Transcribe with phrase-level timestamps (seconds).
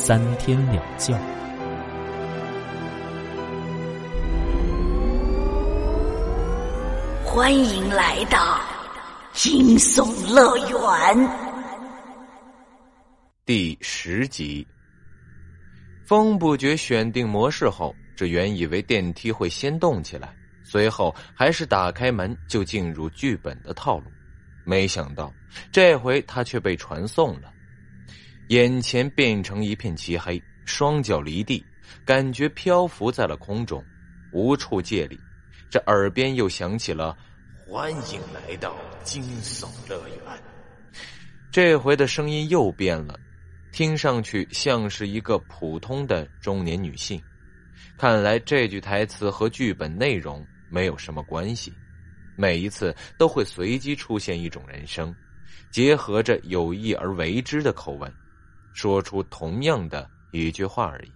[0.00, 1.12] 三天两觉，
[7.24, 8.60] 欢迎来到
[9.32, 11.30] 惊悚乐园
[13.44, 14.64] 第十集。
[16.06, 24.04] 风不觉选定模式后，这原以为电梯会先动起来，随后还是打开门就进入剧本的套路，
[24.64, 25.34] 没想到
[25.72, 27.52] 这回他却被传送了。
[28.48, 31.62] 眼前变成一片漆黑，双脚离地，
[32.02, 33.84] 感觉漂浮在了空中，
[34.32, 35.20] 无处借力。
[35.68, 37.14] 这耳边又响起了
[37.66, 40.18] “欢迎来到惊悚乐园”，
[41.52, 43.20] 这回的声音又变了，
[43.70, 47.22] 听上去像是一个普通的中年女性。
[47.98, 51.70] 看来这句台词和剧本内容没有什么关系，
[52.34, 55.14] 每一次都会随机出现一种人声，
[55.70, 58.10] 结合着有意而为之的口吻。
[58.78, 61.10] 说出同样的一句话而已。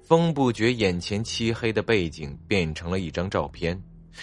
[0.00, 3.76] 风不觉眼前漆黑的背景变成了一张照片，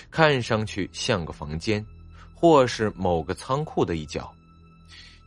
[0.10, 1.86] 看上去像个房间，
[2.34, 4.34] 或是某个仓库的一角。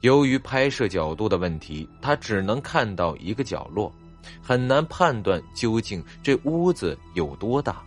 [0.01, 3.95] 由于拍摄角度的问题，他只能看到一个角落，
[4.43, 7.84] 很难判断究竟这屋子有多大。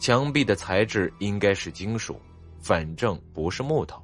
[0.00, 2.20] 墙壁的材质应该是金属，
[2.60, 4.02] 反正不是木头，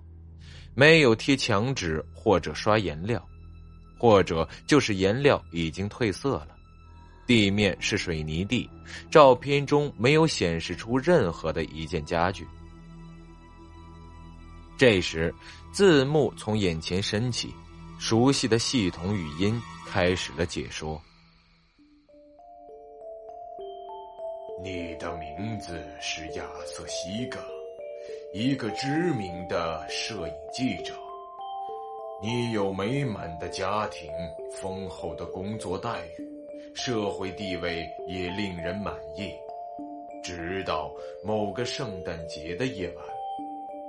[0.76, 3.20] 没有贴墙纸或者刷颜料。
[4.02, 6.48] 或者就是颜料已经褪色了，
[7.24, 8.68] 地面是水泥地，
[9.12, 12.44] 照片中没有显示出任何的一件家具。
[14.76, 15.32] 这时，
[15.72, 17.54] 字幕从眼前升起，
[18.00, 21.00] 熟悉的系统语音开始了解说
[24.64, 27.38] ：“你的名字是亚瑟西格，
[28.34, 30.92] 一个知名的摄影记者。”
[32.22, 34.08] 你有美满的家庭，
[34.52, 39.32] 丰厚的工作待遇，社会地位也令人满意。
[40.22, 40.94] 直到
[41.24, 43.04] 某个圣诞节的夜晚，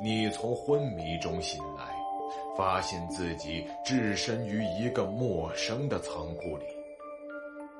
[0.01, 1.95] 你从昏迷中醒来，
[2.57, 6.65] 发现自己置身于一个陌生的仓库里。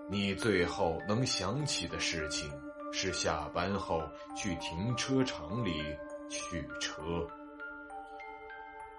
[0.08, 2.48] 你最后能想起的事情
[2.92, 4.04] 是下班后
[4.36, 5.72] 去停车场里
[6.30, 7.02] 取车。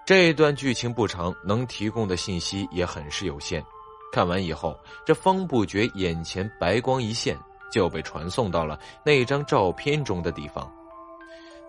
[0.06, 3.64] 这一段剧情不长，能提供的信息也很是有限。
[4.12, 7.38] 看完以后，这方不觉眼前白光一现，
[7.72, 10.70] 就被传送到了那张照片中的地方。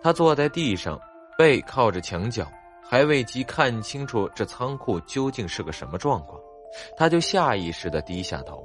[0.02, 1.00] 他坐在地上，
[1.38, 2.46] 背靠着墙角，
[2.82, 6.38] 还未及看清楚这仓库究竟是个什么状况，
[6.94, 8.62] 他就下意识的低下头，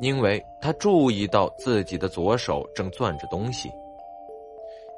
[0.00, 3.70] 因为他注意到自己的左手正攥着东西，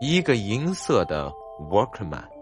[0.01, 1.33] 一个银色的
[1.69, 2.33] Workman。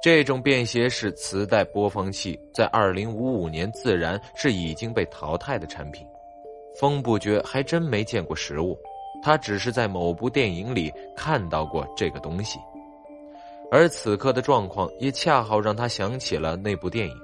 [0.00, 6.06] 这种便携式磁带播放器在二零五五年自然是已经被淘汰的产品。
[6.78, 8.78] 风不觉还真没见过实物，
[9.20, 12.60] 他只是在某部电影里看到过这个东西，
[13.72, 17.20] 而此刻的状况也恰好让他想起了那部电影。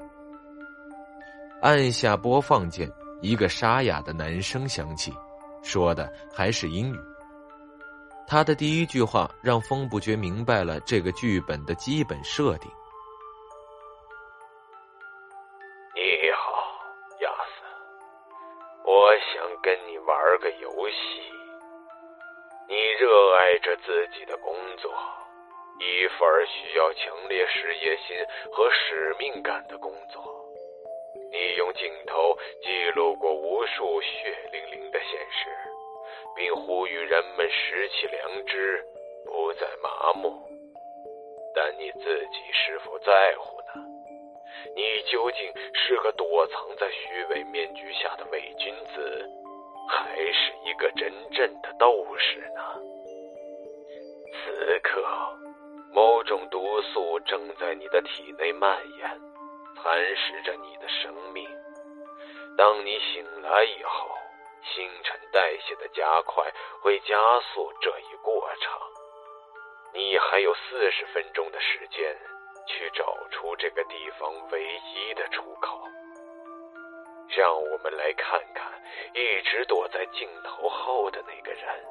[1.63, 2.91] 按下播放键，
[3.23, 5.13] 一个沙哑的男声响起，
[5.63, 6.99] 说的还是英语。
[8.27, 12.71] 他的第一句话让风不觉明白了这个剧本的基本设定。
[15.95, 16.01] 你
[16.33, 16.53] 好，
[17.21, 21.23] 亚瑟，我想跟你玩个游戏。
[22.67, 24.91] 你热爱着自己的工作，
[25.79, 28.17] 一份需要强烈事业心
[28.51, 30.25] 和使命感的工作。
[31.31, 35.74] 你用镜头记录过无数血淋淋的现实。
[36.37, 38.85] 并呼吁人们拾起良知，
[39.25, 40.43] 不再麻木。
[41.55, 43.87] 但你自己是否在乎呢？
[44.75, 49.31] 你究竟是个躲藏在虚伪面具下的伪君子，
[49.89, 52.61] 还是一个真正的斗士呢？
[54.33, 55.05] 此刻，
[55.93, 59.09] 某种毒素正在你的体内蔓延，
[59.77, 61.49] 蚕食着你的生命。
[62.57, 64.24] 当你醒来以后。
[64.65, 66.51] 新陈代谢的加快
[66.81, 68.73] 会加速这一过程。
[69.93, 72.17] 你还有四十分钟的时间
[72.67, 75.81] 去找出这个地方唯一的出口。
[77.37, 78.73] 让我们来看看
[79.15, 81.85] 一直躲在镜头后的那个人，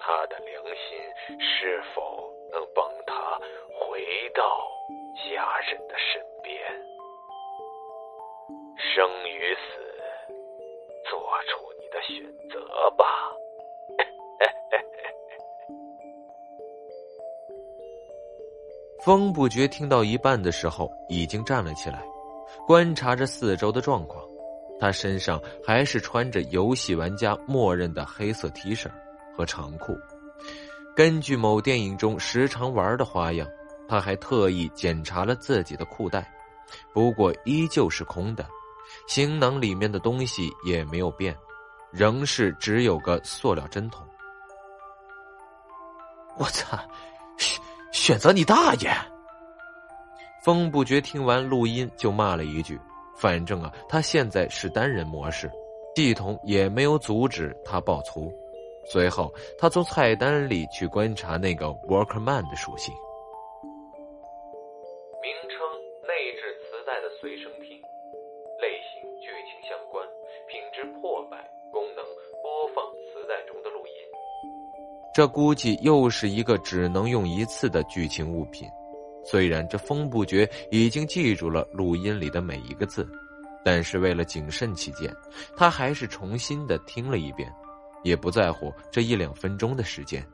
[0.00, 3.38] 他的良心是否能帮他
[3.78, 4.68] 回到
[5.30, 6.60] 家人的身边？
[8.78, 9.60] 生与死，
[11.12, 12.56] 做出你的选择
[12.96, 13.04] 吧。
[19.04, 22.02] 风不觉听到一半的时候，已经站了起来，
[22.66, 24.24] 观察着四周的状况。
[24.80, 28.90] 他身上还是穿着游戏玩家默认的黑色 T 恤
[29.36, 29.94] 和长裤。
[30.96, 33.46] 根据某电影中时常玩的花样，
[33.86, 36.32] 他还特意检查了自己的裤袋，
[36.94, 38.48] 不过依旧是空的，
[39.06, 41.36] 行囊里面的东西也没有变，
[41.90, 44.06] 仍是只有个塑料针筒。
[46.36, 46.78] 我操！
[47.36, 47.60] 选
[47.92, 48.90] 选择你大爷！
[50.42, 52.80] 风不觉听完录音就骂了一句。
[53.16, 55.50] 反正啊，他现在是单人模式，
[55.94, 58.32] 系统也没有阻止他爆粗。
[58.90, 62.92] 随后，他从菜单里去观察那个 Workman 的属性。
[71.00, 71.36] 破败，
[71.70, 72.04] 功能：
[72.42, 73.92] 播放磁带中的录音。
[75.14, 78.68] 这估计又是一个只能用一次的剧情物品。
[79.24, 83.08] 虽然这风不绝已经记住了录音里的每一个字，
[83.64, 85.14] 但是为了谨慎起见，
[85.56, 87.48] 他还是重新的听了一遍，
[88.02, 90.26] 也不在乎这一两分钟的时间。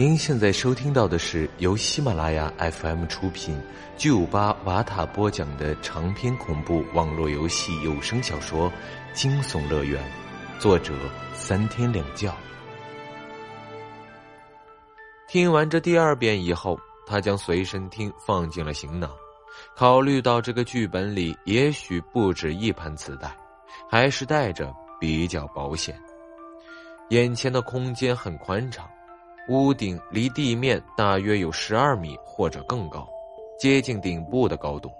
[0.00, 3.60] 您现在收听到的是由喜马拉雅 FM 出品、
[3.96, 8.70] 巨五八瓦塔播讲的长篇恐怖网络游戏有声小说
[9.12, 10.00] 《惊悚乐园》，
[10.60, 10.94] 作者
[11.34, 12.32] 三天两觉。
[15.26, 19.10] 听完这第二遍以后，他将随身听放进了行囊。
[19.74, 23.36] 考虑到这个剧本里也许不止一盘磁带，
[23.90, 26.00] 还是带着比较保险。
[27.08, 28.88] 眼前的空间很宽敞，
[29.48, 33.08] 屋顶离地面大约有十二米或者更高，
[33.58, 34.90] 接近顶部的高度。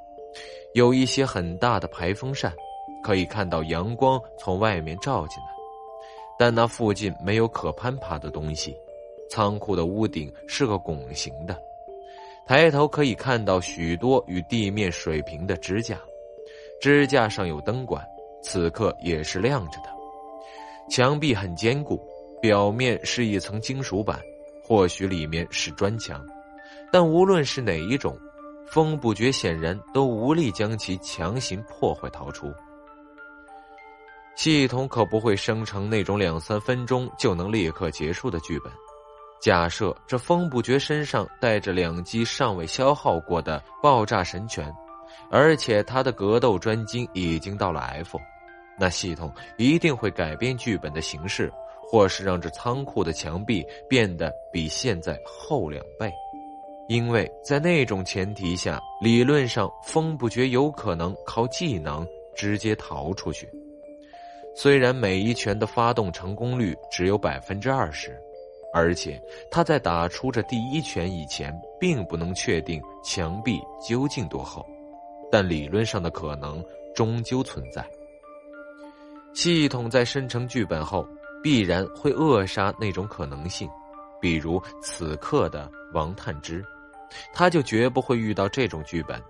[0.74, 2.52] 有一些很大的排风扇，
[3.02, 5.48] 可以看到阳光从外面照进来，
[6.38, 8.74] 但那附近没有可攀爬的东西。
[9.28, 11.54] 仓库的屋顶是个拱形的，
[12.46, 16.00] 抬头可以看到许多与地面水平的支架，
[16.80, 18.02] 支架上有灯管，
[18.42, 19.90] 此刻也是亮着的。
[20.88, 22.00] 墙壁很坚固，
[22.40, 24.18] 表面是一层金属板，
[24.68, 26.22] 或许里面是砖墙，
[26.92, 28.14] 但无论是哪一种，
[28.70, 32.52] 风不觉显然都无力将其强行破坏逃出。
[34.36, 38.70] 系统可不会生成那种两三分钟就能立刻结束的剧本。
[39.40, 44.70] 假设这风不觉身上带着两击尚未消耗过的爆炸神拳，
[45.30, 48.20] 而且他的格斗专精已经到了 F，
[48.78, 51.50] 那系统一定会改变剧本的形式，
[51.88, 56.12] 或是让这仓库的墙壁变得比现在厚两倍，
[56.88, 62.06] 因为在那种前提下，理论上风不觉有可能靠技能
[62.36, 63.48] 直接逃出去。
[64.54, 68.16] 虽然每一拳的发动成功率只有百分之二十。
[68.70, 69.18] 而且
[69.50, 74.64] 他在打出这第一拳以前，并不能确定墙壁究竟多厚，
[75.32, 76.62] 但理论上的可能
[76.94, 77.82] 终究存在。
[79.32, 81.02] 系统在生成剧本后，
[81.42, 83.68] 必然会扼杀那种可能性，
[84.20, 86.64] 比如此刻的王探之，
[87.32, 89.22] 他就绝不会遇到这种剧本。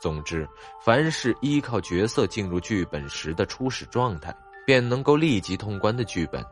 [0.00, 0.48] 总之，
[0.84, 4.32] 凡是依靠角色进入剧本时的初始状态，
[4.64, 6.44] 便能够立即通关的剧本。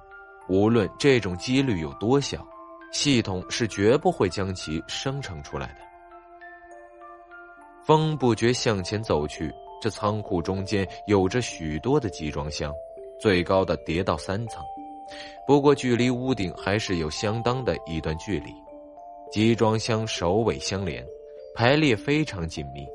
[0.48, 2.46] 无论这种几率有多小，
[2.92, 5.76] 系统是绝不会将其生成出来的。
[7.84, 12.74] 风不觉向前走去，这仓库中间有着许多的集装箱，
[13.20, 14.60] 最高的叠到三层，
[15.46, 18.52] 不过距离屋顶还是有相当的一段距离。
[19.30, 21.06] 集装箱首尾相连，
[21.54, 22.86] 排列非常紧密，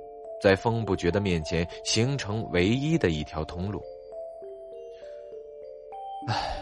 [0.41, 3.81] 在风不觉的面前形成唯一的一条通路。
[6.27, 6.57] 唉。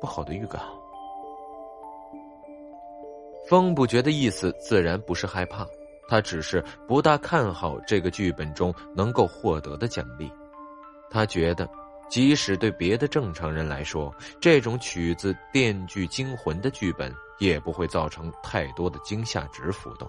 [0.00, 0.60] 不好的预感。
[3.48, 5.64] 风不觉的意思自然不是害怕，
[6.08, 10.28] 他只是不大看好这个剧本中能够获得的奖励。
[11.08, 11.70] 他觉得，
[12.12, 20.06] 即使对别的正常人来说，这种曲子《电锯惊魂》的剧本也不会造成太多的惊吓值浮动。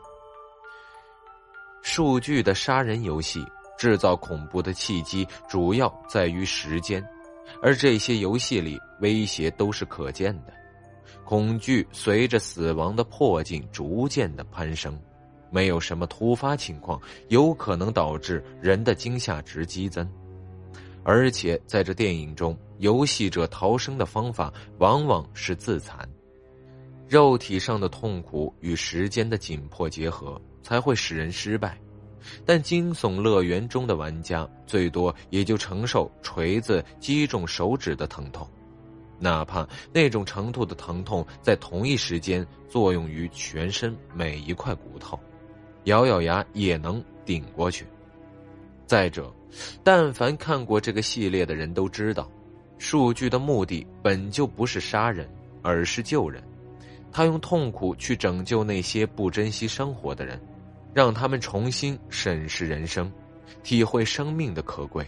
[1.82, 3.42] 数据的杀人游戏
[3.78, 7.02] 制造恐怖的契机，主要在于时间。
[7.62, 10.52] 而这些游戏里，威胁都是可见的，
[11.24, 15.00] 恐惧随着死亡的迫近逐渐的攀升，
[15.50, 20.06] 没有什么突发情况，有可能导致人的惊吓值激增。
[21.04, 26.08] 而且在这电影中，游戏者逃生的方法往往是自残，
[27.08, 31.78] 肉体上的痛苦与时间的紧迫结合，才会使人失败。
[32.46, 38.48] 但惊悚乐园中的玩家最多也就承受锤子击中手指的疼痛，
[39.20, 45.20] 哪怕那种程度的疼痛在同一时间作用于全身每一块骨头，
[45.84, 47.86] 咬咬牙也能顶过去。
[48.94, 49.34] 再者，
[49.84, 52.30] 但凡看过这个系列的人都知道，
[52.78, 55.28] 数据的目的本就不是杀人，
[55.64, 56.44] 而是救人。
[57.12, 60.40] 他用痛苦去拯救那些不珍惜生活的人。
[60.94, 63.12] 让他们重新审视人生，
[63.64, 65.04] 体会生命的可贵。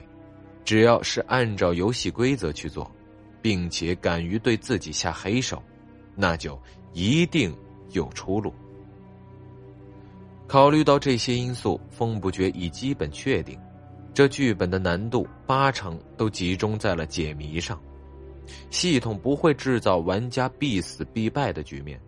[0.64, 2.92] 只要是按照游戏规则去做，
[3.40, 5.62] 并且敢于对自己下黑手，
[6.16, 6.60] 那就
[6.94, 7.56] 一定
[7.92, 8.52] 有出路。
[10.48, 13.60] 考虑到这些因素，风不觉已基本确定，
[14.16, 17.78] 这剧本的难度八成都集中在了解谜上。
[18.70, 22.00] 系统不会制造玩家必死必败的局面。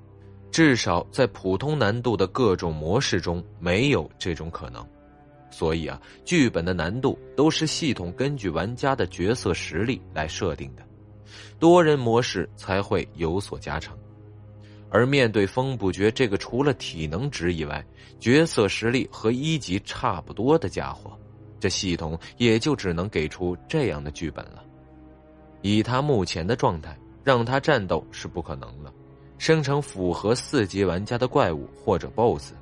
[0.49, 4.87] 至少在普通难度的各种模式中没有这种可能，
[5.51, 10.83] 所以啊，剧本的难度都是系统根据玩家的角色实力来设定的，
[11.59, 13.93] 多人模式才会有所加成。
[14.89, 17.85] 而面对风不绝这个除了体能值以外，
[18.17, 21.19] 角色实力和一级差不多的家伙，
[21.59, 24.63] 这系统也就只能给出这样的剧本了。
[25.61, 28.93] 以他目前的状态，让他战斗是不可能了。
[29.37, 32.53] 生成符合四级玩家的怪物或者 BOSS，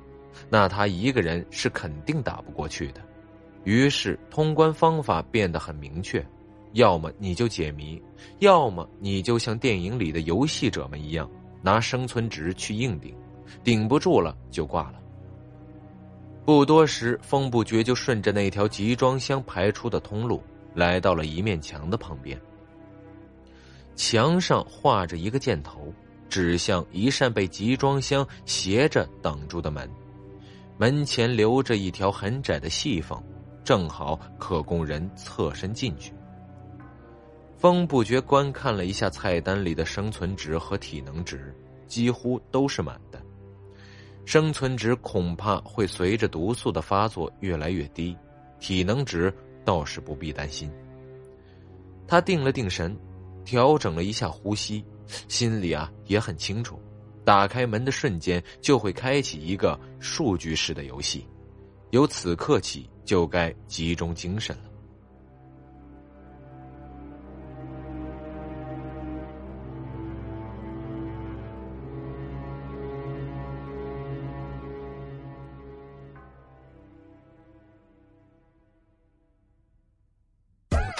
[0.50, 3.00] 那他一个人是肯定打不过去的。
[3.64, 6.24] 于是通关方法变得很明确：
[6.72, 8.00] 要么你就解谜，
[8.40, 11.30] 要么你就像电影里的游戏者们一样，
[11.62, 13.14] 拿生存值去硬顶，
[13.64, 15.00] 顶不住了就挂了。
[16.46, 20.42] 不多时，风不觉就顺着那条集装箱排出的通路，
[20.74, 22.40] 来到了一面墙的旁边。
[23.96, 25.92] 墙上画着一个箭头。
[26.28, 29.88] 指向一扇被集装箱斜着挡住的门，
[30.76, 33.22] 门前留着一条很窄的细缝，
[33.62, 36.12] 正好可供人侧身进去。
[37.56, 41.54] 风不觉观看了一下菜单里的生存值和体能值，
[41.86, 43.22] 几乎都是满的。
[44.26, 48.14] 生存值恐怕会随着毒素的发作越来越低，
[48.58, 49.32] 体能值
[49.64, 50.68] 倒是不必担心。
[52.08, 52.94] 他定了定神，
[53.44, 54.84] 调整了一下呼吸。
[55.28, 56.80] 心里啊也很清楚，
[57.24, 61.24] 打开门的瞬间就会开启一个数据式的游戏，
[61.90, 64.70] 由此刻起就该集中精神了。